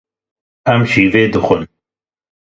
[0.71, 1.63] Em şîvê dixwin.